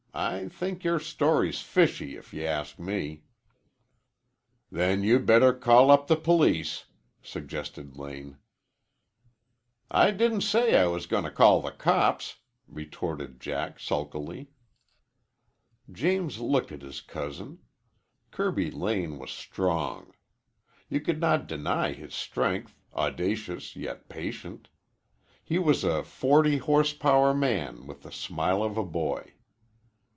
[0.13, 3.23] I think your story's fishy, if you ask me."
[4.69, 6.83] "Then you'd better call up the police,"
[7.23, 8.37] suggested Lane.
[9.89, 14.49] "I didn't say I was going to call the cops," retorted Jack sulkily.
[15.89, 17.59] James looked at his cousin.
[18.31, 20.13] Kirby Lane was strong.
[20.89, 24.67] You could not deny his strength, audacious yet patient.
[25.41, 29.35] He was a forty horsepower man with the smile of a boy.